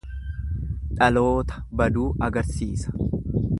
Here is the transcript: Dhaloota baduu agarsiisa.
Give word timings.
Dhaloota 1.01 1.61
baduu 1.81 2.07
agarsiisa. 2.29 2.97